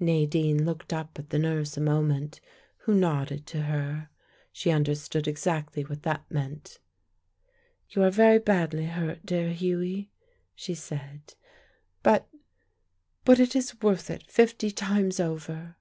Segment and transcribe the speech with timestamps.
[0.00, 2.40] Nadine looked up at the nurse a moment,
[2.78, 4.08] who nodded to her.
[4.50, 6.80] She understood exactly what that meant.
[7.90, 10.10] "You are very badly hurt, dear Hughie,"
[10.56, 11.34] she said;
[12.02, 12.26] "But
[13.24, 15.76] but it is worth it fifty times over."